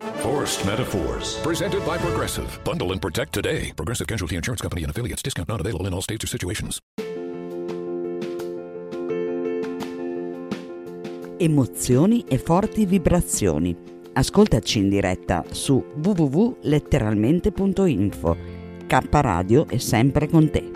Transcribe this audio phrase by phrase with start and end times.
[0.00, 2.58] Forced Metaphors, presented by Progressive.
[2.64, 3.70] Bundle and protect today.
[3.76, 5.20] Progressive Casualty Insurance Company and affiliates.
[5.22, 6.80] Discount not available in all states or situations.
[11.36, 13.76] Emozioni e forti vibrazioni.
[14.14, 18.36] Ascoltaci in diretta su www.letteralmente.info.
[18.86, 20.70] K Radio è sempre con te.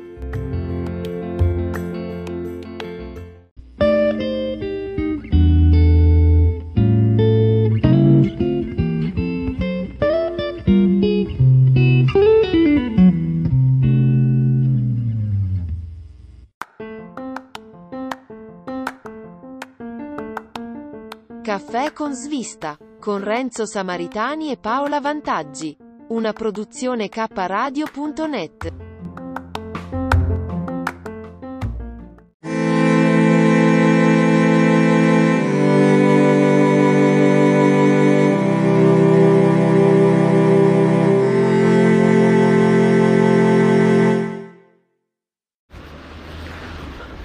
[21.95, 25.75] Con svista, con Renzo Samaritani e Paola Vantaggi.
[26.09, 28.73] Una produzione kradio.net.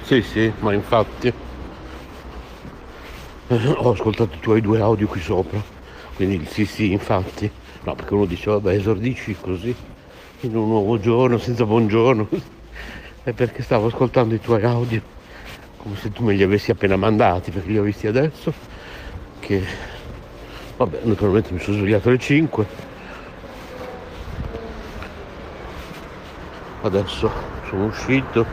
[0.04, 1.49] Sì, sì, ma infatti
[3.52, 5.60] ho ascoltato i tuoi due audio qui sopra,
[6.16, 7.50] quindi il sì sì, infatti.
[7.82, 9.74] No, perché uno dice, vabbè, esordisci così,
[10.42, 12.28] in un nuovo giorno, senza buongiorno.
[13.24, 15.02] È perché stavo ascoltando i tuoi audio,
[15.78, 18.54] come se tu me li avessi appena mandati, perché li ho visti adesso,
[19.40, 19.64] che,
[20.78, 22.66] vabbè, naturalmente mi sono svegliato alle 5.
[26.82, 27.32] Adesso
[27.68, 28.46] sono uscito,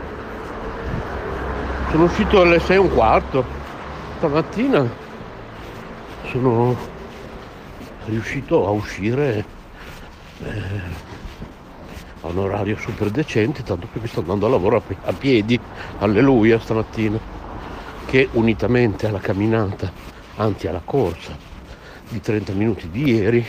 [1.90, 3.64] sono uscito alle 6 e un quarto
[4.16, 4.88] stamattina
[6.30, 6.74] sono
[8.06, 9.44] riuscito a uscire
[10.42, 10.80] eh,
[12.22, 15.12] a un orario super decente, tanto che mi sto andando a lavoro a, pi- a
[15.12, 15.60] piedi,
[15.98, 17.18] alleluia stamattina,
[18.06, 19.92] che unitamente alla camminata,
[20.36, 21.36] anzi alla corsa
[22.08, 23.46] di 30 minuti di ieri,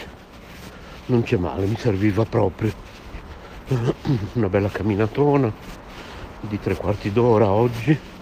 [1.05, 2.73] non c'è male, mi serviva proprio.
[4.33, 5.51] Una bella camminatona
[6.41, 8.16] di tre quarti d'ora oggi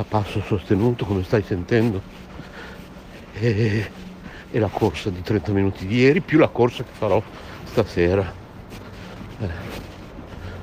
[0.00, 2.00] a passo sostenuto come stai sentendo.
[3.34, 3.90] E,
[4.50, 7.22] e, la corsa di 30 minuti di ieri più la corsa che farò
[7.64, 8.32] stasera.
[9.40, 9.48] Eh,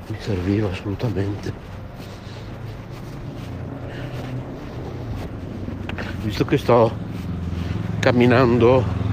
[0.08, 1.66] mi serviva assolutamente.
[6.22, 7.06] Visto che sto
[8.00, 9.06] camminando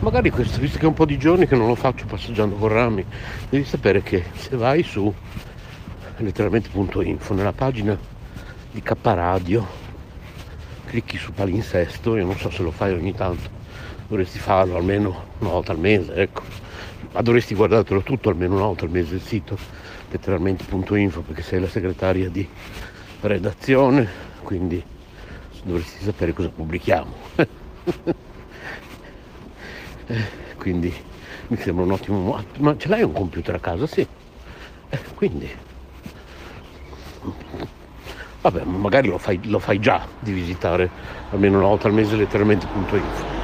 [0.00, 2.68] magari questo visto che è un po' di giorni che non lo faccio passeggiando con
[2.68, 3.04] rami
[3.50, 5.12] devi sapere che se vai su
[6.16, 7.98] letteralmente.info nella pagina
[8.70, 9.66] di K Radio
[10.86, 13.48] clicchi su palinsesto io non so se lo fai ogni tanto
[14.06, 16.42] dovresti farlo almeno una volta al mese ecco.
[17.12, 19.56] Ma dovresti guardartelo tutto almeno una volta al mese il sito
[20.10, 22.48] letteralmente.info perché sei la segretaria di
[23.20, 24.08] redazione
[24.42, 24.82] quindi
[25.62, 27.14] dovresti sapere cosa pubblichiamo.
[30.56, 30.92] Quindi
[31.48, 33.86] mi sembra un ottimo ma ce l'hai un computer a casa?
[33.86, 34.06] sì.
[34.92, 35.48] Eh, quindi
[38.40, 40.90] vabbè magari lo fai, lo fai già di visitare
[41.30, 43.38] almeno una volta al mese letteralmente.info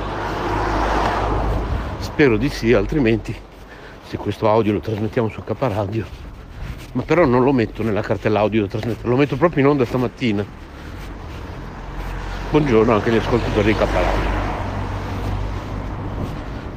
[1.98, 3.34] spero di sì altrimenti
[4.04, 6.24] se questo audio lo trasmettiamo su K Radio
[6.96, 8.66] ma però non lo metto nella cartella audio
[9.02, 10.42] lo metto proprio in onda stamattina.
[12.48, 14.44] Buongiorno anche agli ascoltatori di K Radio.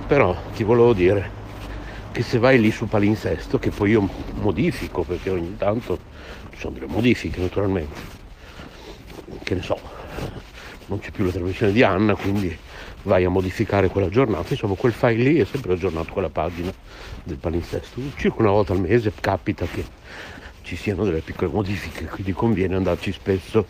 [0.07, 1.37] Però ti volevo dire
[2.11, 4.09] che se vai lì su palinsesto che poi io
[4.41, 5.97] modifico perché ogni tanto
[6.59, 8.17] sono delle modifiche naturalmente.
[9.43, 9.79] Che ne so
[10.87, 12.55] non c'è più la trasmissione di Anna quindi
[13.03, 14.47] vai a modificare quella giornata.
[14.49, 16.71] Insomma quel file lì è sempre aggiornato con la pagina
[17.23, 18.01] del palinsesto.
[18.17, 19.85] Circa una volta al mese capita che
[20.63, 23.65] ci siano delle piccole modifiche quindi conviene andarci spesso.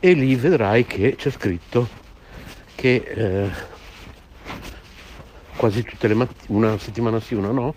[0.00, 2.00] E lì vedrai che c'è scritto
[2.74, 3.50] che eh,
[5.56, 7.74] quasi tutte le mattine una settimana sì una no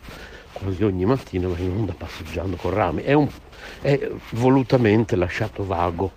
[0.56, 3.02] quasi ogni mattina vai in onda passeggiando con rami.
[3.04, 3.28] È, un,
[3.82, 6.12] è volutamente lasciato vago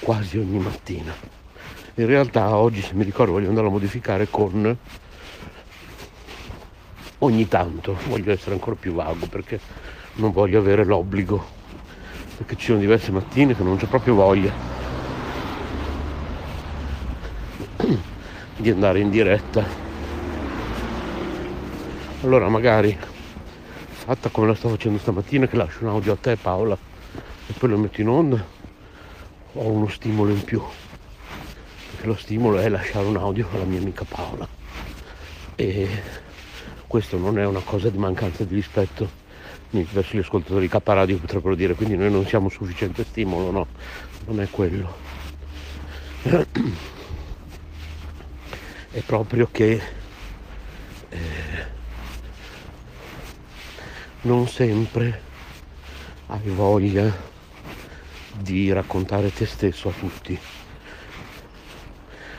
[0.00, 1.14] quasi ogni mattina.
[1.94, 4.76] In realtà oggi, se mi ricordo, voglio andare a modificare con
[7.18, 9.60] ogni tanto, voglio essere ancora più vago perché
[10.14, 11.44] non voglio avere l'obbligo,
[12.38, 14.52] perché ci sono diverse mattine che non c'ho proprio voglia
[18.56, 19.64] di andare in diretta.
[22.22, 22.96] Allora magari
[24.12, 26.76] fatta come la sto facendo stamattina, che lascio un audio a te Paola
[27.46, 28.44] e poi lo metto in onda,
[29.52, 30.60] ho uno stimolo in più.
[31.90, 34.48] Perché lo stimolo è lasciare un audio alla mia amica Paola.
[35.54, 35.88] E
[36.88, 39.08] questo non è una cosa di mancanza di rispetto
[39.70, 43.66] verso gli ascoltatori K Radio potrebbero dire, quindi noi non siamo sufficiente stimolo, no,
[44.26, 44.92] non è quello.
[48.92, 49.80] È proprio che
[51.10, 51.78] eh,
[54.22, 55.28] non sempre
[56.26, 57.10] hai voglia
[58.36, 60.38] di raccontare te stesso a tutti.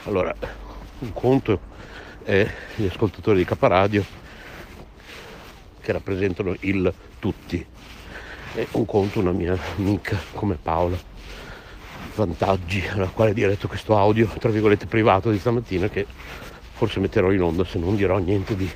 [0.04, 0.34] Allora,
[1.00, 1.60] un conto
[2.24, 4.06] è gli ascoltatori di Caparadio
[5.82, 7.66] che rappresentano il tutti
[8.54, 10.98] e un conto una mia amica come Paola.
[12.14, 16.06] Vantaggi alla quale diretto questo audio tra virgolette privato di stamattina che
[16.74, 18.70] forse metterò in onda se non dirò niente di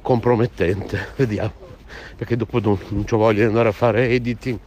[0.00, 1.12] compromettente.
[1.16, 1.63] Vediamo
[2.16, 4.58] perché dopo non, non ho voglia di andare a fare editing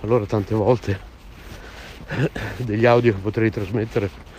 [0.00, 0.98] allora tante volte
[2.56, 4.34] degli audio che potrei trasmettere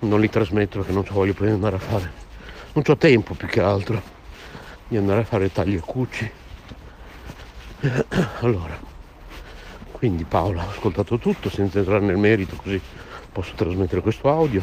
[0.00, 2.28] non li trasmetto perché non ho voglia di andare a fare.
[2.72, 4.00] Non ho tempo più che altro
[4.88, 6.30] di andare a fare tagli e cuci.
[8.40, 8.88] Allora
[9.90, 12.80] quindi Paola ha ascoltato tutto senza entrare nel merito così
[13.32, 14.62] posso trasmettere questo audio.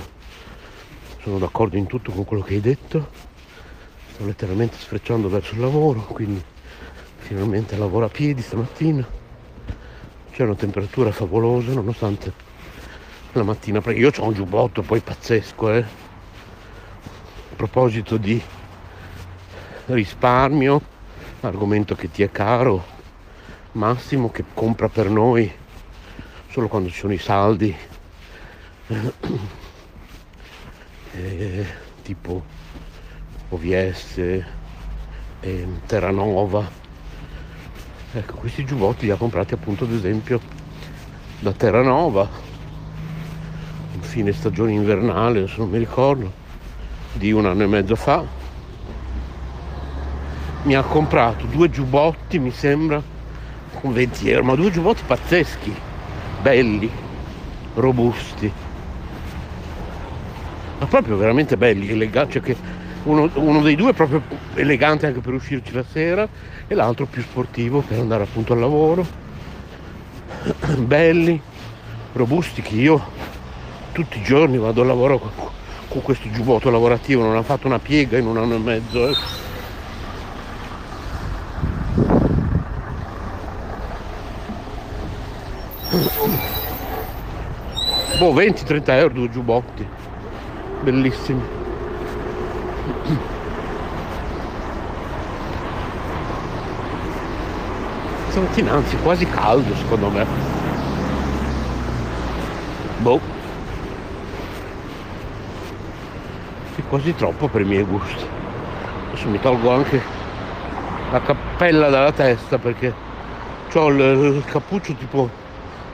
[1.21, 3.09] Sono d'accordo in tutto con quello che hai detto.
[4.13, 6.44] Sto letteralmente sfrecciando verso il lavoro quindi
[7.27, 9.06] finalmente lavoro a piedi stamattina.
[10.31, 12.31] C'è una temperatura favolosa nonostante
[13.33, 15.79] la mattina perché io ho un giubbotto poi pazzesco eh.
[15.79, 18.41] A proposito di
[19.88, 20.81] risparmio
[21.41, 22.95] argomento che ti è caro
[23.73, 25.51] Massimo che compra per noi
[26.50, 27.75] solo quando ci sono i saldi.
[31.13, 31.65] Eh,
[32.03, 32.44] tipo
[33.50, 34.18] OVS
[35.39, 36.87] eh, Terranova
[38.13, 40.39] ecco questi giubbotti li ha comprati appunto ad esempio
[41.39, 42.27] da Terranova
[43.94, 46.45] in fine stagione invernale adesso non mi ricordo
[47.18, 48.24] di un anno e mezzo fa.
[50.63, 53.01] Mi ha comprato due giubbotti mi sembra
[53.80, 55.74] con 20 euro, ma due giubbotti pazzeschi,
[56.42, 56.89] belli,
[57.75, 58.51] robusti,
[60.80, 62.56] ma proprio veramente belli, eleganti, cioè che
[63.07, 64.21] uno, uno, dei due proprio
[64.56, 66.27] elegante anche per uscirci la sera
[66.68, 69.06] e l'altro più sportivo per andare appunto al lavoro,
[70.77, 71.42] belli,
[72.13, 73.01] robusti che io
[73.94, 75.31] tutti i giorni vado al lavoro con,
[75.88, 79.09] con questo giubbotto lavorativo, non ha fatto una piega in un anno e mezzo.
[79.09, 79.15] Eh.
[88.19, 89.88] Boh 20-30 euro due giubbotti.
[90.81, 91.56] Bellissimi
[98.38, 100.25] stamattina anzi quasi caldo secondo me.
[103.00, 103.19] Boh.
[106.75, 108.25] È quasi troppo per i miei gusti.
[109.10, 110.00] Adesso mi tolgo anche
[111.12, 112.94] la cappella dalla testa perché
[113.74, 115.28] ho il, il cappuccio tipo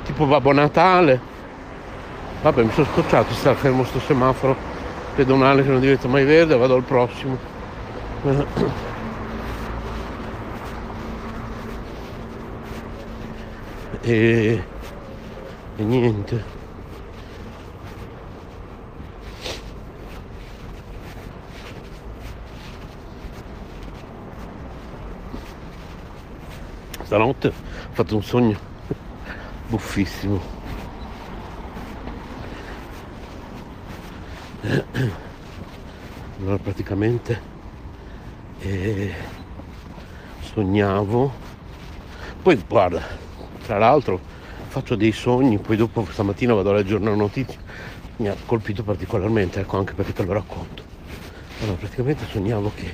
[0.03, 1.31] tipo Babbo Natale.
[2.41, 4.53] Vabbè, mi sono scocciato stare fermo sto semaforo
[5.15, 7.37] pedonale che non diventa mai verde, vado al prossimo.
[14.05, 14.61] E,
[15.77, 16.43] e niente.
[27.03, 27.53] Stanotte ho
[27.91, 28.59] fatto un sogno
[29.67, 30.61] buffissimo.
[36.39, 37.41] allora praticamente
[38.59, 39.13] eh,
[40.41, 41.31] sognavo
[42.41, 43.22] poi guarda
[43.65, 44.19] tra l'altro
[44.67, 47.59] faccio dei sogni poi dopo stamattina vado a leggere una notizia.
[48.17, 50.83] Mi ha colpito particolarmente ecco anche perché te lo racconto.
[51.61, 52.93] Allora praticamente sognavo che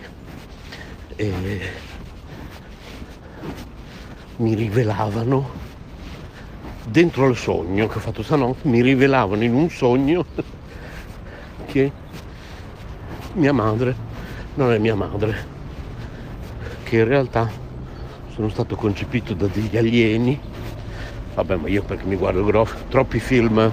[1.16, 1.72] eh,
[4.38, 5.68] mi rivelavano
[6.86, 10.26] dentro il sogno che ho fatto stanotte mi rivelavano in un sogno
[11.68, 11.92] che
[13.34, 14.08] mia madre
[14.60, 15.38] non è mia madre,
[16.84, 17.50] che in realtà
[18.34, 20.38] sono stato concepito da degli alieni,
[21.40, 23.72] vabbè ma io perché mi guardo groff, troppi film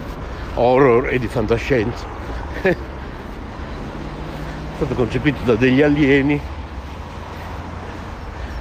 [0.54, 2.06] horror e di fantascienza,
[2.62, 2.76] sono
[4.76, 6.40] stato concepito da degli alieni.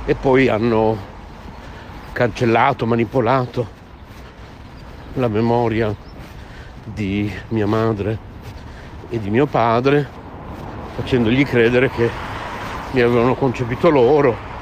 [0.08, 0.98] E poi hanno
[2.14, 3.68] cancellato, manipolato
[5.14, 5.94] la memoria
[6.84, 8.18] di mia madre
[9.10, 10.08] e di mio padre,
[10.96, 12.10] facendogli credere che
[12.92, 14.54] mi avevano concepito loro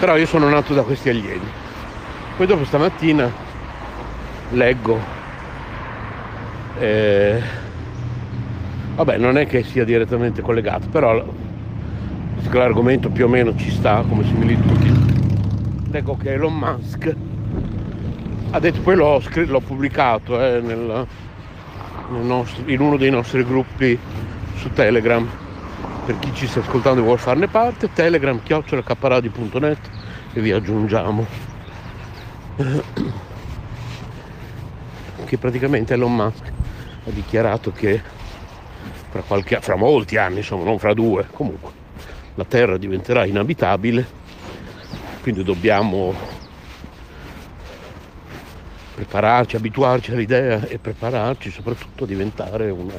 [0.00, 1.46] Però io sono nato da questi alieni.
[2.34, 3.30] Poi dopo stamattina
[4.52, 4.98] leggo.
[6.78, 7.42] Eh,
[8.94, 11.22] vabbè, non è che sia direttamente collegato, però
[12.50, 14.98] l'argomento più o meno ci sta come similitudine.
[15.90, 17.14] Leggo che Elon Musk
[18.52, 21.06] ha detto, poi l'ho, l'ho pubblicato eh, nel,
[22.10, 23.98] nel nostro, in uno dei nostri gruppi
[24.56, 25.28] su Telegram
[26.10, 29.78] per chi ci sta ascoltando e vuole farne parte, telegram chiocciolacapparadi.net
[30.32, 31.24] e vi aggiungiamo.
[35.24, 36.52] Che praticamente Elon Musk
[37.06, 38.02] ha dichiarato che
[39.08, 41.70] fra, qualche, fra molti anni, insomma non fra due, comunque
[42.34, 44.04] la Terra diventerà inabitabile,
[45.22, 46.12] quindi dobbiamo
[48.96, 52.94] prepararci, abituarci all'idea e prepararci soprattutto a diventare una,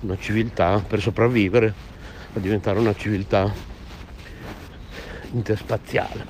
[0.00, 1.92] una civiltà per sopravvivere
[2.34, 3.52] a diventare una civiltà
[5.32, 6.26] interspaziale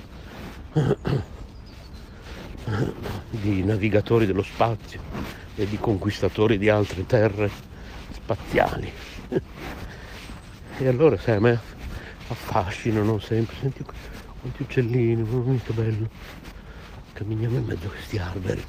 [3.31, 5.01] di navigatori dello spazio
[5.55, 7.51] e di conquistatori di altre terre
[8.13, 8.93] spaziali.
[10.79, 11.61] E allora sai, a me
[12.29, 13.85] affascinano sempre, senti
[14.41, 16.09] quanti uccellini, che bello.
[17.13, 18.65] Camminiamo in mezzo a questi alberi.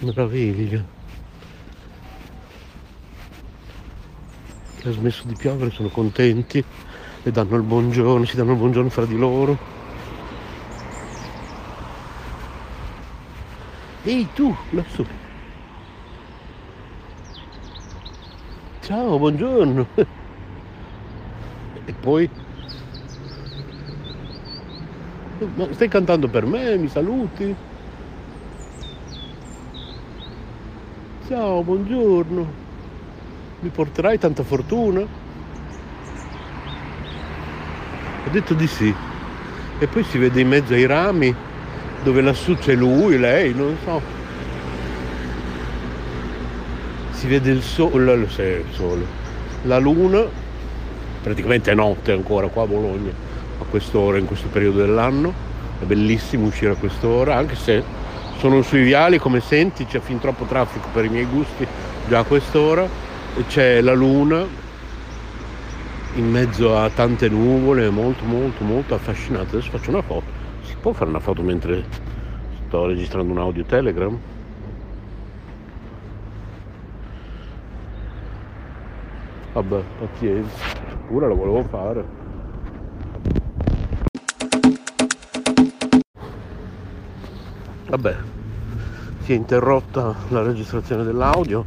[0.00, 1.02] Meraviglia.
[4.84, 6.62] Che ha smesso di piovere, sono contenti,
[7.22, 9.56] le danno il buongiorno, si danno il buongiorno fra di loro.
[14.02, 15.06] Ehi tu, lassù.
[18.82, 19.86] Ciao, buongiorno.
[21.86, 22.28] E poi...
[25.54, 26.76] Ma stai cantando per me?
[26.76, 27.54] Mi saluti?
[31.26, 32.63] Ciao, buongiorno
[33.64, 35.00] mi porterai tanta fortuna?
[35.00, 35.08] Ho
[38.30, 38.94] detto di sì.
[39.78, 41.34] E poi si vede in mezzo ai rami
[42.02, 44.02] dove lassù c'è lui, lei, non so.
[47.12, 49.06] Si vede il sole, il sole,
[49.62, 50.22] la luna,
[51.22, 53.12] praticamente è notte ancora qua a Bologna,
[53.60, 55.32] a quest'ora, in questo periodo dell'anno.
[55.80, 57.82] È bellissimo uscire a quest'ora, anche se
[58.36, 61.66] sono sui viali, come senti, c'è fin troppo traffico per i miei gusti
[62.06, 63.03] già a quest'ora
[63.42, 64.46] c'è la luna
[66.14, 69.56] in mezzo a tante nuvole, molto molto molto affascinante.
[69.56, 70.24] Adesso faccio una foto.
[70.62, 71.84] Si può fare una foto mentre
[72.66, 74.16] sto registrando un audio Telegram?
[79.52, 80.56] Vabbè, pazienza,
[81.06, 82.04] pure la volevo fare.
[87.88, 88.16] Vabbè,
[89.22, 91.64] si è interrotta la registrazione dell'audio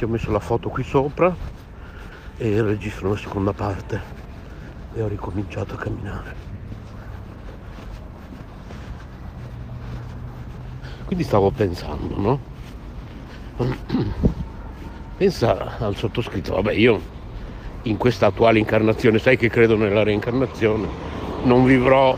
[0.00, 1.36] ti ho messo la foto qui sopra
[2.38, 4.00] e registro una seconda parte.
[4.94, 6.34] E ho ricominciato a camminare.
[11.04, 12.40] Quindi stavo pensando no?
[15.18, 16.54] Pensa al sottoscritto.
[16.54, 16.98] Vabbè io
[17.82, 20.88] in questa attuale incarnazione sai che credo nella reincarnazione
[21.42, 22.16] non vivrò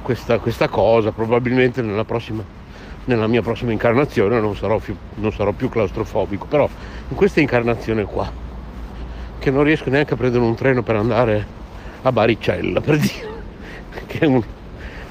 [0.00, 2.61] questa, questa cosa probabilmente nella prossima
[3.04, 6.68] nella mia prossima incarnazione non sarò, più, non sarò più claustrofobico, però
[7.08, 8.30] in questa incarnazione qua,
[9.38, 11.46] che non riesco neanche a prendere un treno per andare
[12.02, 13.42] a Baricella, per dire,
[14.06, 14.42] che è un,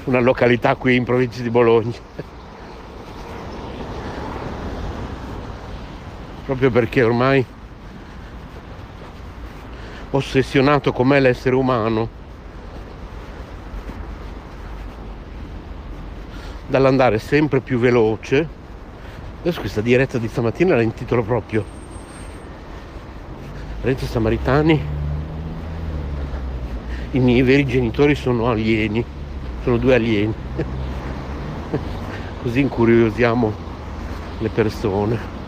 [0.04, 1.92] una località qui in provincia di Bologna.
[6.44, 7.44] Proprio perché ormai
[10.10, 12.20] ossessionato com'è l'essere umano,
[16.72, 18.48] dall'andare sempre più veloce.
[19.42, 21.62] Adesso questa diretta di stamattina la intitolo proprio
[23.82, 25.00] Renzo Samaritani.
[27.10, 29.04] I miei veri genitori sono alieni,
[29.62, 30.34] sono due alieni.
[32.42, 33.52] Così incuriosiamo
[34.38, 35.40] le persone.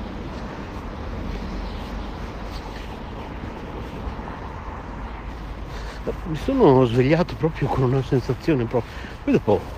[6.26, 8.92] Mi sono svegliato proprio con una sensazione proprio.
[9.24, 9.73] Poi dopo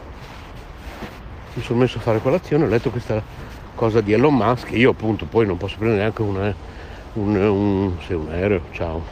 [1.56, 3.22] mi sono messo a fare colazione, ho letto questa
[3.74, 6.52] cosa di Elon Musk, io appunto poi non posso prendere neanche un,
[7.14, 9.02] un, sì, un aereo, ciao,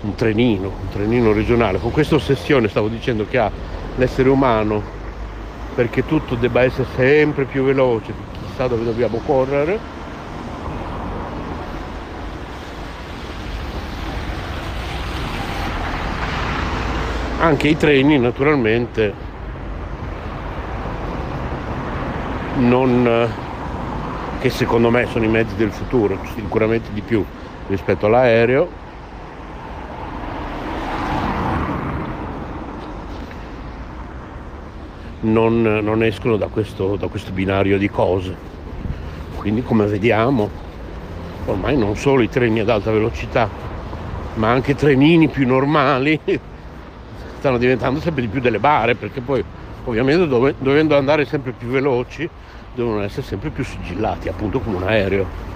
[0.00, 1.78] un trenino, un trenino regionale.
[1.78, 3.50] Con questa ossessione stavo dicendo che ha
[3.96, 4.82] l'essere umano
[5.74, 8.14] perché tutto debba essere sempre più veloce,
[8.46, 9.98] chissà dove dobbiamo correre.
[17.38, 19.28] Anche i treni naturalmente
[22.60, 23.28] non, eh,
[24.40, 27.24] che secondo me sono i mezzi del futuro, sicuramente di più
[27.66, 28.88] rispetto all'aereo.
[35.22, 38.34] Non, non escono da questo, da questo binario di cose.
[39.36, 40.48] Quindi come vediamo,
[41.46, 43.48] ormai non solo i treni ad alta velocità,
[44.34, 46.18] ma anche trenini più normali
[47.38, 49.44] stanno diventando sempre di più delle bare, perché poi
[49.84, 52.28] ovviamente dove, dovendo andare sempre più veloci
[52.74, 55.48] devono essere sempre più sigillati, appunto come un aereo.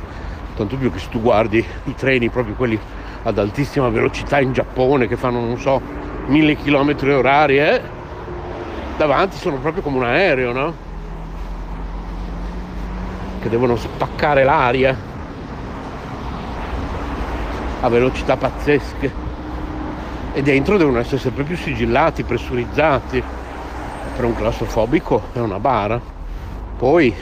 [0.56, 2.78] Tanto più che se tu guardi i treni, proprio quelli
[3.22, 5.80] ad altissima velocità in Giappone, che fanno, non so,
[6.26, 7.80] mille chilometri orari, eh,
[8.96, 10.74] davanti sono proprio come un aereo, no?
[13.40, 14.96] Che devono spaccare l'aria
[17.80, 19.22] a velocità pazzesche
[20.32, 23.22] e dentro devono essere sempre più sigillati, pressurizzati.
[24.14, 26.00] Per un classofobico è una bara.
[26.78, 27.14] Poi,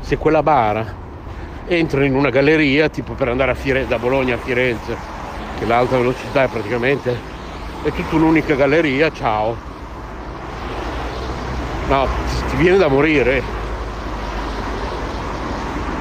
[0.00, 0.84] se quella bara
[1.66, 4.96] entra in una galleria, tipo per andare a Fire- da Bologna a Firenze,
[5.56, 7.16] che l'alta velocità è praticamente
[7.82, 9.56] è tutta un'unica galleria, ciao.
[11.88, 12.06] No,
[12.48, 13.42] ti viene da morire.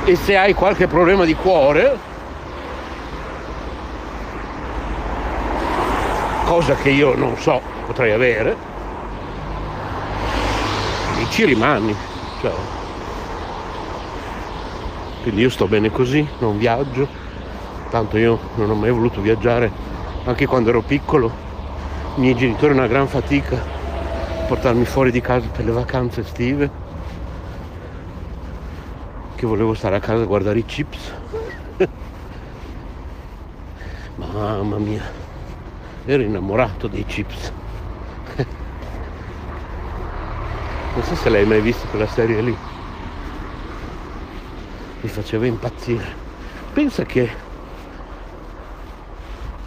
[0.06, 1.98] E se hai qualche problema di cuore,
[6.46, 8.69] cosa che io non so, potrei avere,
[11.30, 11.96] ci rimani.
[12.42, 12.52] Cioè,
[15.22, 17.08] quindi io sto bene così, non viaggio,
[17.90, 19.72] tanto io non ho mai voluto viaggiare,
[20.24, 21.32] anche quando ero piccolo,
[22.16, 26.70] i miei genitori una gran fatica a portarmi fuori di casa per le vacanze estive,
[29.36, 31.14] che volevo stare a casa a guardare i chips.
[34.16, 35.04] Mamma mia,
[36.06, 37.52] ero innamorato dei chips.
[41.00, 42.58] Non so se l'hai mai vista quella serie lì.
[45.00, 46.04] Mi faceva impazzire.
[46.74, 47.30] Pensa che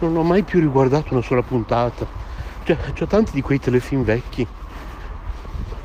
[0.01, 2.07] non ho mai più riguardato una sola puntata.
[2.65, 4.47] Cioè, ho tanti di quei telefilm vecchi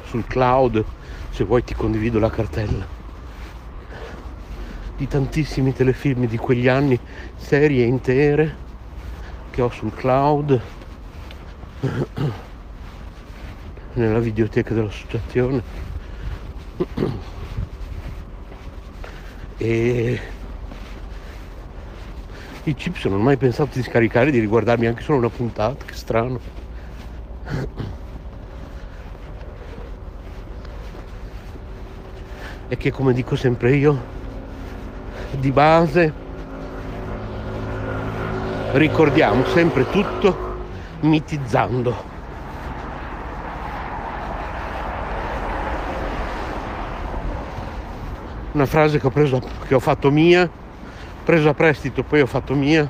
[0.08, 0.84] sul cloud,
[1.30, 2.86] se vuoi ti condivido la cartella.
[4.98, 7.00] Di tantissimi telefilm di quegli anni,
[7.38, 8.54] serie intere
[9.52, 10.62] che ho sul cloud
[13.98, 15.62] nella videoteca dell'associazione
[19.58, 20.20] e
[22.64, 25.94] i chips non ho mai pensato di scaricare di riguardarmi anche solo una puntata che
[25.94, 26.40] strano.
[32.70, 34.16] E che come dico sempre io
[35.40, 36.14] di base
[38.74, 40.56] ricordiamo sempre tutto
[41.00, 42.17] mitizzando
[48.58, 50.50] una frase che ho, preso, che ho fatto mia,
[51.24, 52.90] preso a prestito, poi ho fatto mia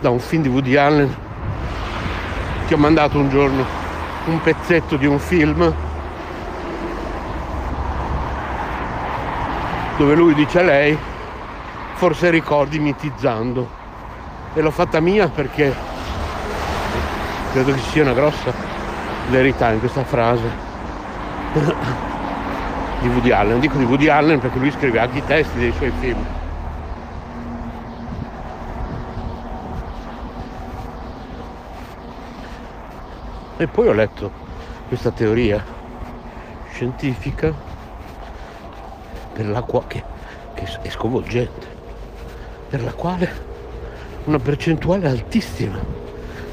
[0.00, 1.12] da un film di Woody Allen.
[2.68, 3.82] Ti ho mandato un giorno
[4.26, 5.74] un pezzetto di un film
[9.96, 10.96] dove lui dice a lei,
[11.94, 13.82] forse ricordi mitizzando.
[14.54, 15.74] E l'ho fatta mia perché
[17.50, 18.52] credo che ci sia una grossa
[19.28, 20.62] verità in questa frase
[23.04, 25.92] di Woody Allen, dico di Woody Allen perché lui scrive anche i testi dei suoi
[26.00, 26.24] film.
[33.58, 34.30] E poi ho letto
[34.88, 35.62] questa teoria
[36.72, 37.52] scientifica
[39.34, 40.02] per la qua- che,
[40.54, 41.66] che è sconvolgente,
[42.70, 43.52] per la quale
[44.24, 45.78] una percentuale altissima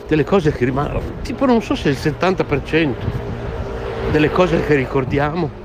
[0.06, 2.94] delle cose che rimangono, tipo non so se il 70%
[4.12, 5.61] delle cose che ricordiamo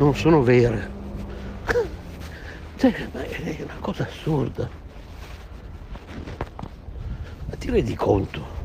[0.00, 0.98] non sono vere.
[2.76, 4.68] Cioè, è una cosa assurda.
[7.46, 8.58] Ma ti rendi conto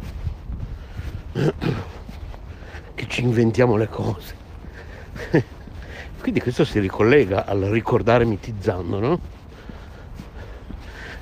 [2.95, 4.35] che ci inventiamo le cose?
[6.21, 9.19] Quindi questo si ricollega al ricordare mitizzando, no?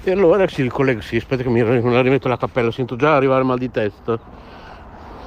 [0.04, 3.58] E allora si ricollega, sì, aspetta che mi, rimetto la cappella, sento già arrivare mal
[3.58, 4.20] di testa.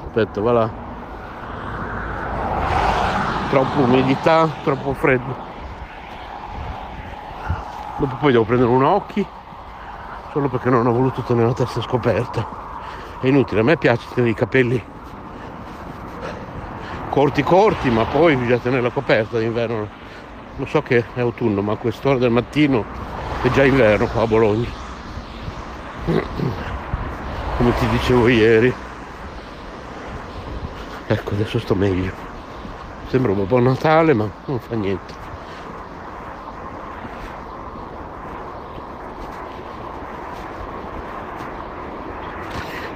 [0.04, 0.85] Aspetta, va là
[3.48, 5.34] troppo umidità, troppo freddo.
[7.98, 9.26] Dopo poi devo prendere un occhi,
[10.32, 12.46] solo perché non ho voluto tenere la testa scoperta.
[13.20, 14.82] È inutile, a me piace tenere i capelli
[17.16, 19.88] corti corti, ma poi bisogna tenerla coperta d'inverno.
[20.56, 22.84] Lo so che è autunno, ma a quest'ora del mattino
[23.42, 24.68] è già inverno qua a Bologna.
[27.56, 28.74] Come ti dicevo ieri.
[31.06, 32.25] Ecco, adesso sto meglio.
[33.08, 35.14] Sembra un po' Natale, ma non fa niente.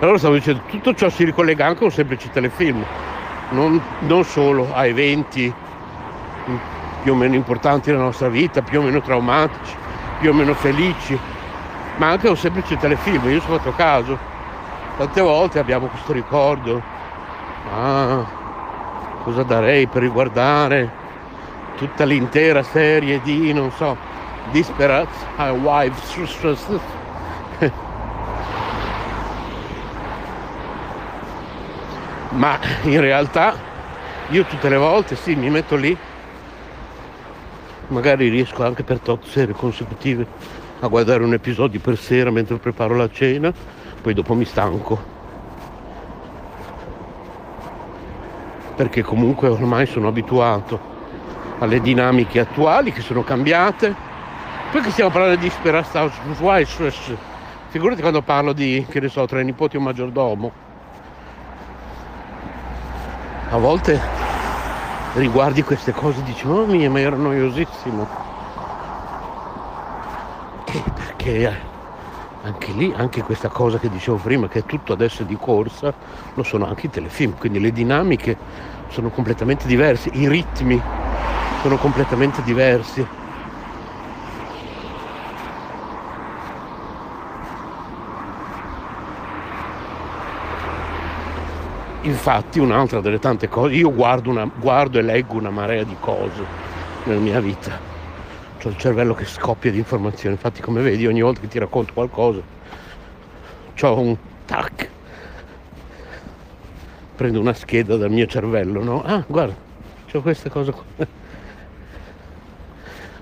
[0.00, 2.82] Allora stavo dicendo, tutto ciò si ricollega anche a un semplice telefilm,
[3.50, 5.52] non, non solo a eventi
[7.02, 9.76] più o meno importanti nella nostra vita, più o meno traumatici,
[10.20, 11.18] più o meno felici,
[11.96, 13.28] ma anche un semplice telefilm.
[13.28, 14.18] Io sono fatto caso,
[14.96, 16.82] tante volte abbiamo questo ricordo,
[17.70, 18.39] ah,
[19.22, 20.90] cosa darei per riguardare
[21.76, 23.96] tutta l'intera serie di, non so,
[24.50, 25.08] Disperate
[25.62, 26.16] Wives.
[32.30, 33.54] Ma in realtà
[34.28, 35.96] io tutte le volte sì, mi metto lì,
[37.88, 40.26] magari riesco anche per tot serie consecutive
[40.80, 43.52] a guardare un episodio per sera mentre preparo la cena,
[44.00, 45.09] poi dopo mi stanco.
[48.80, 50.80] Perché comunque ormai sono abituato
[51.58, 53.94] alle dinamiche attuali che sono cambiate.
[54.72, 56.08] Poi che stiamo parlando di Speranza
[57.68, 60.52] figurati quando parlo di, che ne so, tra i nipoti un maggiordomo.
[63.50, 64.00] A volte
[65.16, 68.08] riguardi queste cose e dici, oh mia, ma era noiosissimo.
[70.64, 71.69] Che, perché
[72.42, 75.92] anche lì, anche questa cosa che dicevo prima, che è tutto adesso di corsa,
[76.34, 78.36] lo sono anche i telefilm, quindi le dinamiche
[78.88, 80.80] sono completamente diverse, i ritmi
[81.62, 83.06] sono completamente diversi.
[92.02, 96.42] Infatti un'altra delle tante cose, io guardo, una, guardo e leggo una marea di cose
[97.04, 97.89] nella mia vita,
[98.62, 101.92] ho il cervello che scoppia di informazioni, infatti come vedi ogni volta che ti racconto
[101.92, 102.58] qualcosa
[103.82, 104.88] ho un tac,
[107.16, 109.02] prendo una scheda dal mio cervello, no?
[109.02, 109.54] Ah, guarda,
[110.12, 110.84] ho questa cosa qua.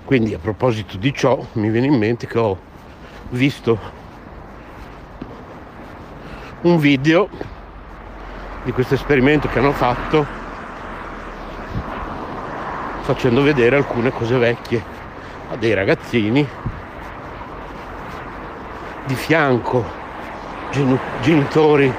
[0.03, 2.57] Quindi a proposito di ciò mi viene in mente che ho
[3.29, 3.77] visto
[6.61, 7.29] un video
[8.63, 10.25] di questo esperimento che hanno fatto
[13.01, 14.83] facendo vedere alcune cose vecchie
[15.49, 16.47] a dei ragazzini
[19.05, 19.83] di fianco
[21.21, 21.91] genitori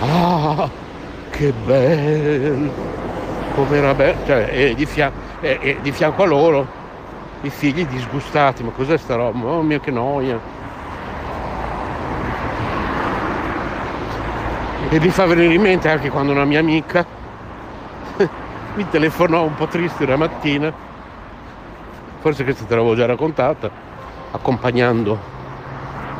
[0.00, 0.68] ah
[1.30, 2.72] che bello
[3.54, 6.84] come era bello cioè, e di, fian- e, e di fianco a loro
[7.42, 9.46] i figli disgustati, ma cos'è sta roba?
[9.46, 10.38] Oh mio che noia.
[14.88, 17.04] E mi fa venire in mente anche quando una mia amica
[18.74, 20.72] mi telefonò un po' triste una mattina,
[22.26, 23.70] forse questa te l'avevo già raccontata,
[24.32, 25.16] accompagnando,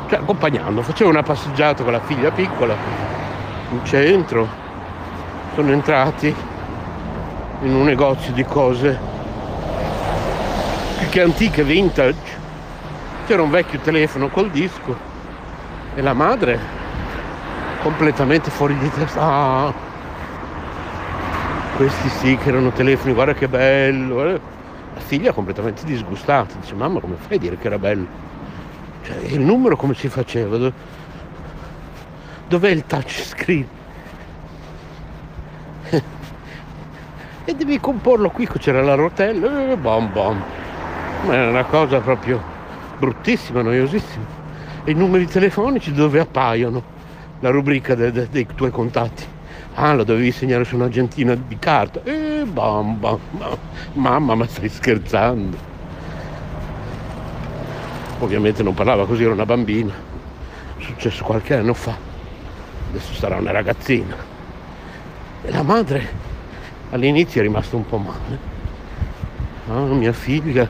[0.07, 2.73] cioè accompagnando, facevo una passeggiata con la figlia piccola
[3.71, 4.47] in centro,
[5.53, 6.33] sono entrati
[7.63, 8.97] in un negozio di cose
[10.97, 12.35] più che antiche, vintage.
[13.25, 14.95] C'era un vecchio telefono col disco
[15.93, 16.57] e la madre
[17.81, 19.21] completamente fuori di testa.
[19.21, 19.73] Ah,
[21.75, 24.25] questi sì che erano telefoni, guarda che bello.
[24.25, 24.56] Eh.
[24.97, 28.07] La figlia completamente disgustata, dice mamma come fai a dire che era bello?
[29.03, 30.71] Cioè, il numero come si faceva?
[32.47, 33.67] Dov'è il touchscreen?
[37.45, 40.43] e devi comporlo qui, c'era la rotella, eh, bom bom
[41.25, 42.41] è una cosa proprio
[42.97, 44.25] bruttissima, noiosissima.
[44.83, 46.95] E i numeri telefonici dove appaiono
[47.39, 49.25] la rubrica de, de, dei tuoi contatti.
[49.79, 52.01] Ah, lo dovevi segnare su un'agentina di carta.
[52.03, 53.57] E eh, bam, bam, bam.
[53.93, 55.55] Mamma, ma stai scherzando?
[58.17, 59.93] Ovviamente non parlava così, era una bambina.
[60.77, 61.95] È successo qualche anno fa.
[62.89, 64.15] Adesso sarà una ragazzina.
[65.43, 66.09] E la madre
[66.89, 68.39] all'inizio è rimasta un po' male.
[69.69, 70.67] Ah, mia figlia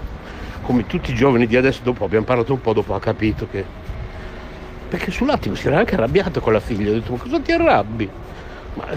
[0.64, 3.64] come tutti i giovani di adesso, dopo abbiamo parlato un po', dopo ha capito che...
[4.90, 8.26] Perché sull'attimo si era anche arrabbiato con la figlia, ha detto ma cosa ti arrabbi?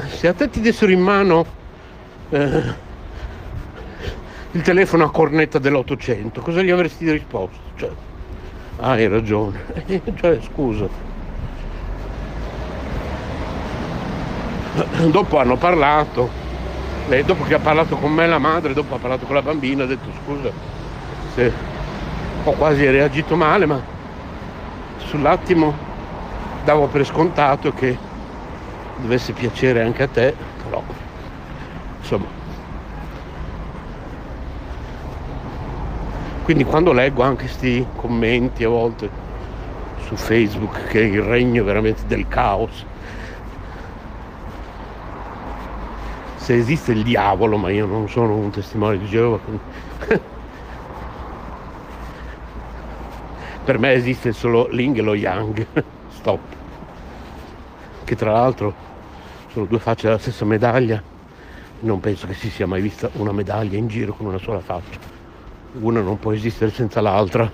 [0.08, 1.46] Se a te ti dessero in mano
[2.28, 2.74] eh,
[4.52, 7.58] il telefono a cornetta dell'Ottocento, cosa gli avresti risposto?
[7.76, 7.90] Cioè,
[8.80, 9.58] ah, hai ragione,
[10.20, 11.08] cioè, scusa.
[15.08, 16.28] Dopo hanno parlato,
[17.08, 19.84] lei, dopo che ha parlato con me la madre, dopo ha parlato con la bambina,
[19.84, 20.50] ha detto scusa,
[21.34, 21.52] se
[22.44, 23.82] ho quasi reagito male, ma
[24.98, 25.88] sull'attimo
[26.64, 28.08] davo per scontato che
[29.00, 30.34] dovesse piacere anche a te,
[30.64, 30.82] però
[31.98, 32.38] insomma.
[36.42, 39.08] Quindi quando leggo anche questi commenti a volte
[40.04, 42.84] su Facebook che è il regno veramente del caos,
[46.36, 49.38] se esiste il diavolo, ma io non sono un testimone di Geova,
[53.64, 55.64] per me esiste solo Ling e lo Yang,
[56.10, 56.40] stop,
[58.02, 58.89] che tra l'altro
[59.52, 61.18] sono due facce della stessa medaglia
[61.80, 64.98] non penso che si sia mai vista una medaglia in giro con una sola faccia.
[65.80, 67.50] Una non può esistere senza l'altra.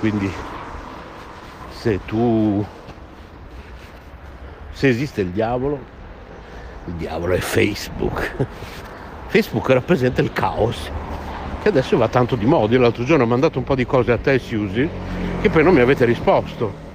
[0.00, 0.30] Quindi
[1.70, 2.64] se tu
[4.72, 5.78] se esiste il diavolo,
[6.86, 8.46] il diavolo è Facebook.
[9.28, 10.90] Facebook rappresenta il caos
[11.62, 12.74] che adesso va tanto di moda.
[12.74, 14.88] Io l'altro giorno ho mandato un po' di cose a te, Susi,
[15.40, 16.88] che poi non mi avete risposto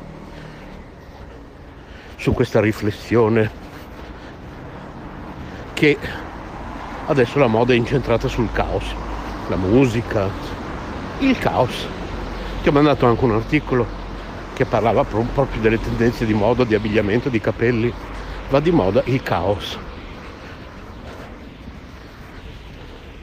[2.15, 3.49] su questa riflessione
[5.73, 5.97] che
[7.08, 8.86] adesso la moda è incentrata sul caos,
[9.47, 10.29] la musica,
[11.19, 11.88] il caos.
[12.62, 13.86] Ti ho mandato anche un articolo
[14.53, 17.91] che parlava proprio delle tendenze di moda, di abbigliamento, di capelli.
[18.49, 19.77] Va di moda il caos.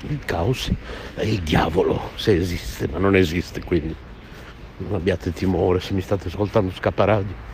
[0.09, 0.71] Il caos
[1.15, 3.95] è il diavolo, se esiste, ma non esiste, quindi
[4.83, 7.51] non abbiate timore se mi state ascoltando scaparadio.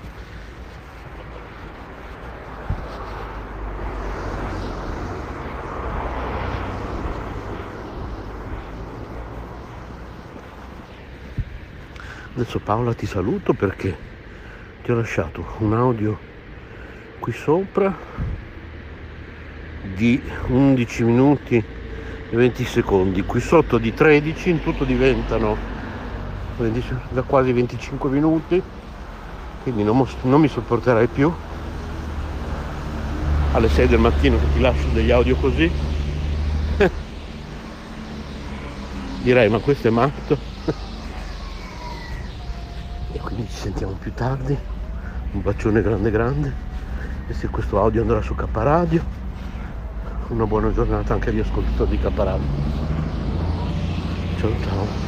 [12.34, 13.96] Adesso Paola ti saluto perché
[14.82, 16.18] ti ho lasciato un audio
[17.18, 17.92] qui sopra
[19.82, 25.77] di 11 minuti e 20 secondi, qui sotto di 13, in tutto diventano
[27.10, 28.60] da quasi 25 minuti,
[29.62, 31.32] quindi non, non mi sopporterai più.
[33.52, 35.70] Alle 6 del mattino che ti lascio degli audio così.
[39.22, 40.36] Direi ma questo è matto.
[43.20, 44.56] Quindi ci sentiamo più tardi.
[45.32, 46.52] Un bacione grande grande.
[47.26, 49.18] E se questo audio andrà su K Radio
[50.28, 52.46] una buona giornata anche agli ascoltatori di K Radio.
[54.38, 55.07] Ciao ciao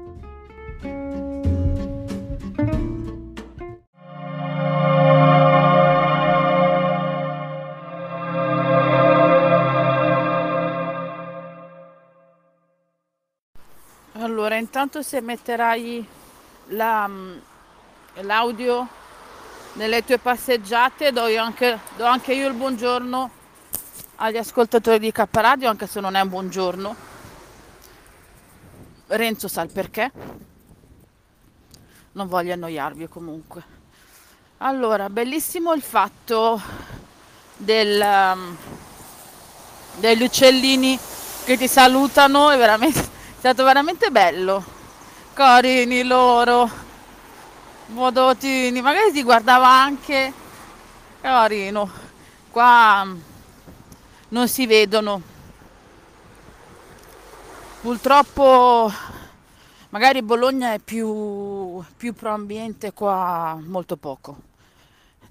[14.71, 16.07] Intanto se metterai
[16.67, 17.37] la, mm,
[18.21, 18.87] l'audio
[19.73, 23.29] nelle tue passeggiate do, anche, do anche io il buongiorno
[24.15, 26.95] agli ascoltatori di K Radio anche se non è un buongiorno.
[29.07, 30.09] Renzo sa il perché.
[32.13, 33.63] Non voglio annoiarvi comunque.
[34.59, 36.61] Allora bellissimo il fatto
[37.57, 38.55] del, um,
[39.97, 40.97] degli uccellini
[41.43, 43.10] che ti salutano è veramente
[43.41, 44.63] stato veramente bello.
[45.33, 46.69] Carini loro.
[47.87, 48.83] Modotini.
[48.83, 50.31] Magari ti guardava anche.
[51.19, 51.89] Carino.
[52.51, 53.19] Qua mm,
[54.27, 55.23] non si vedono.
[57.81, 58.91] Purtroppo
[59.89, 64.37] magari Bologna è più, più pro ambiente, qua molto poco.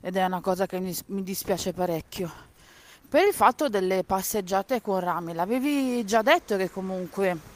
[0.01, 2.29] Ed è una cosa che mi, mi dispiace parecchio.
[3.09, 7.50] Per il fatto delle passeggiate con rami, l'avevi già detto che comunque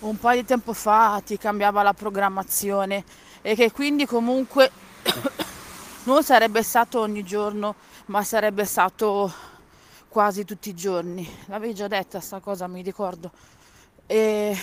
[0.00, 3.04] un po' di tempo fa ti cambiava la programmazione
[3.42, 4.70] e che quindi comunque
[6.04, 7.74] non sarebbe stato ogni giorno,
[8.06, 9.32] ma sarebbe stato
[10.08, 11.28] quasi tutti i giorni.
[11.46, 13.30] L'avevi già detta sta cosa, mi ricordo.
[14.06, 14.58] E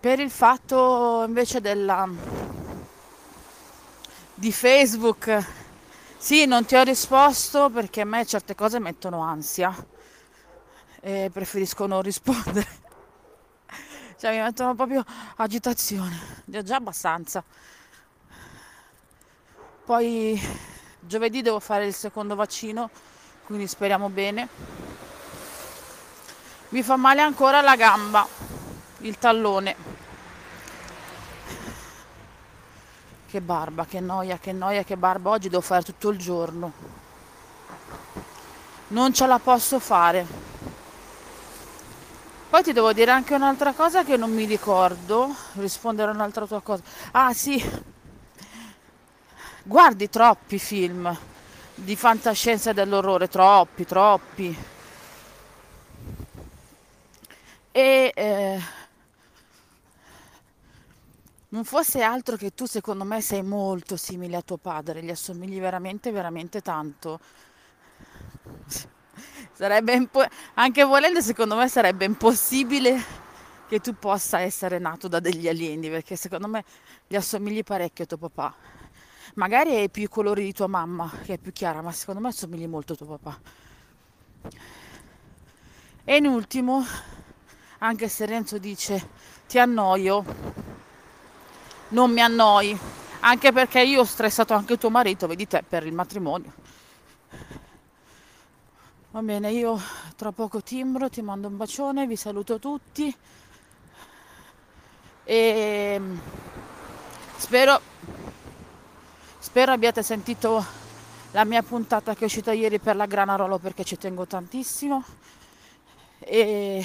[0.00, 2.08] per il fatto invece della
[4.36, 5.46] di Facebook
[6.16, 9.74] sì, non ti ho risposto perché a me certe cose mettono ansia
[11.00, 12.83] e preferisco non rispondere
[14.24, 15.04] cioè mi mettono proprio
[15.36, 17.44] agitazione, già abbastanza.
[19.84, 20.40] Poi
[20.98, 22.88] giovedì devo fare il secondo vaccino,
[23.44, 24.48] quindi speriamo bene.
[26.70, 28.26] Mi fa male ancora la gamba,
[29.00, 29.76] il tallone.
[33.26, 35.28] Che barba, che noia, che noia, che barba.
[35.28, 36.72] Oggi devo fare tutto il giorno.
[38.86, 40.53] Non ce la posso fare.
[42.54, 46.60] Poi ti devo dire anche un'altra cosa che non mi ricordo, rispondere a un'altra tua
[46.60, 46.84] cosa.
[47.10, 47.60] Ah sì,
[49.64, 51.18] guardi troppi film,
[51.74, 54.56] di fantascienza e dell'orrore, troppi, troppi.
[57.72, 58.62] E eh,
[61.48, 65.58] non fosse altro che tu secondo me sei molto simile a tuo padre, gli assomigli
[65.58, 67.18] veramente, veramente tanto.
[69.54, 73.00] Sarebbe impo- anche volendo, secondo me sarebbe impossibile
[73.68, 76.64] che tu possa essere nato da degli alieni, perché secondo me
[77.06, 78.52] gli assomigli parecchio a tuo papà.
[79.34, 82.28] Magari hai più i colori di tua mamma, che è più chiara, ma secondo me
[82.28, 83.40] assomigli molto a tuo papà.
[86.04, 86.84] E in ultimo,
[87.78, 89.08] anche se Renzo dice
[89.46, 90.24] ti annoio,
[91.88, 92.76] non mi annoi,
[93.20, 96.52] anche perché io ho stressato anche tuo marito, vedi te, per il matrimonio.
[99.14, 99.80] Va bene, io
[100.16, 103.16] tra poco timbro, ti mando un bacione, vi saluto tutti.
[105.22, 106.00] E
[107.36, 107.80] spero,
[109.38, 110.66] spero abbiate sentito
[111.30, 115.04] la mia puntata che è uscita ieri per la Granarolo perché ci tengo tantissimo.
[116.18, 116.84] E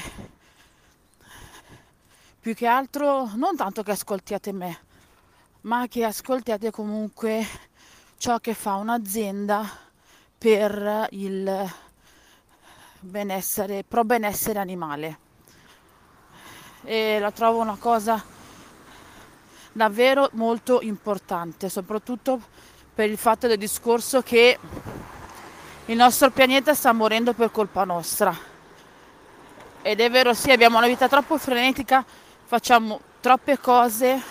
[2.40, 4.80] più che altro non tanto che ascoltiate me
[5.62, 7.44] ma che ascoltiate comunque
[8.18, 9.68] ciò che fa un'azienda
[10.38, 11.88] per il
[13.00, 15.20] benessere, pro benessere animale.
[16.84, 18.24] E la trovo una cosa
[19.72, 22.42] davvero molto importante, soprattutto
[22.94, 24.58] per il fatto del discorso che
[25.86, 28.36] il nostro pianeta sta morendo per colpa nostra.
[29.82, 32.06] Ed è vero, sì, abbiamo una vita troppo frenetica,
[32.46, 34.22] facciamo troppe cose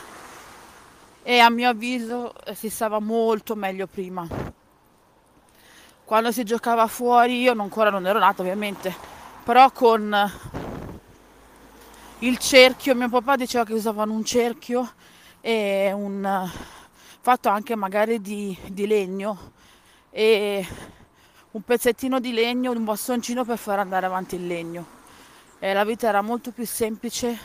[1.23, 4.27] e a mio avviso si stava molto meglio prima
[6.09, 8.97] quando si giocava fuori, io ancora non ero nata ovviamente,
[9.45, 10.33] però con
[12.21, 14.91] il cerchio, mio papà diceva che usavano un cerchio
[15.43, 16.51] e un
[17.21, 19.53] fatto anche magari di, di legno
[20.09, 20.67] e
[21.51, 24.87] un pezzettino di legno, un bastoncino per far andare avanti il legno.
[25.59, 27.39] E la vita era molto più semplice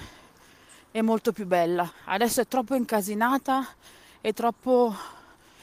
[0.90, 1.92] e molto più bella.
[2.06, 3.68] Adesso è troppo incasinata
[4.22, 4.96] e troppo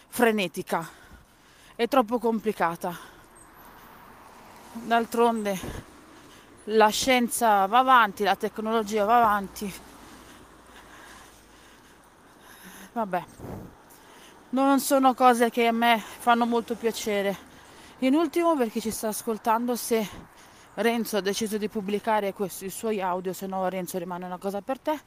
[0.09, 0.99] frenetica
[1.81, 2.95] è troppo complicata.
[4.73, 5.59] D'altronde
[6.65, 9.73] la scienza va avanti, la tecnologia va avanti.
[12.93, 13.25] Vabbè,
[14.51, 17.35] non sono cose che a me fanno molto piacere.
[18.01, 20.07] In ultimo, per chi ci sta ascoltando, se
[20.75, 24.79] Renzo ha deciso di pubblicare questi suoi audio, se no Renzo rimane una cosa per
[24.81, 25.01] te.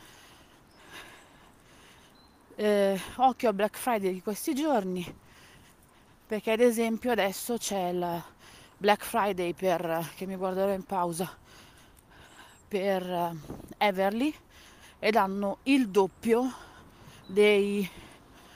[2.55, 5.21] Eh, occhio a Black Friday di questi giorni
[6.33, 8.23] perché ad esempio adesso c'è il
[8.75, 11.31] Black Friday per, che mi guarderò in pausa
[12.67, 13.35] per eh,
[13.77, 14.33] Everly
[14.97, 16.51] ed hanno il doppio
[17.27, 17.87] dei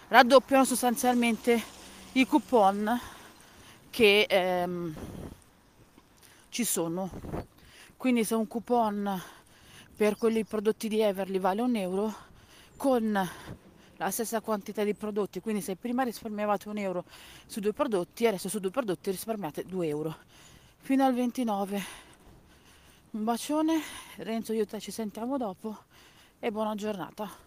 [0.07, 1.61] raddoppiano sostanzialmente
[2.13, 2.99] i coupon
[3.91, 4.95] che ehm,
[6.49, 7.11] ci sono.
[7.95, 9.21] Quindi se un coupon
[9.95, 12.15] per quelli prodotti di Everly vale un euro
[12.75, 13.29] con
[13.97, 17.03] la stessa quantità di prodotti, quindi se prima risparmiavate un euro
[17.45, 20.15] su due prodotti, adesso su due prodotti risparmiate 2 euro.
[20.77, 22.05] Fino al 29.
[23.11, 23.81] Un bacione,
[24.17, 25.75] Renzo io te ci sentiamo dopo
[26.39, 27.46] e buona giornata.